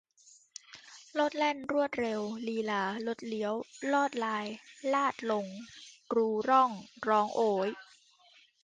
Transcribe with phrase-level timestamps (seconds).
[1.13, 3.53] โลดแล่นรวดเร็วลีลาลดเลี้ยว
[3.93, 4.45] ลอดลาย
[4.93, 5.45] ลาดลง
[6.15, 6.71] รูร่อง
[7.07, 7.69] ร้องโอ๊ย